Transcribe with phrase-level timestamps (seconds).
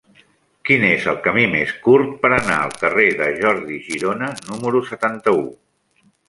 [0.67, 5.47] Quin és el camí més curt per anar al carrer de Jordi Girona número setanta-u?